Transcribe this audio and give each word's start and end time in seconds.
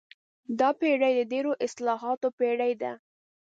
دا 0.59 0.69
پېړۍ 0.79 1.13
د 1.17 1.21
ډېرو 1.31 1.51
اصطلاحاتو 1.65 2.27
پېړۍ 2.37 2.73
ده. 2.81 2.93